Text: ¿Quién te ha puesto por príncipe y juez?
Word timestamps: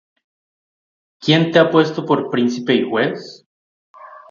¿Quién 1.21 1.51
te 1.51 1.59
ha 1.59 1.69
puesto 1.69 2.07
por 2.07 2.31
príncipe 2.31 2.73
y 2.73 2.89
juez? 2.89 3.45